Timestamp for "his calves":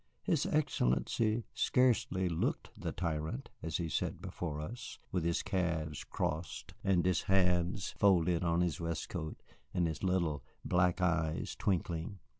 5.23-6.03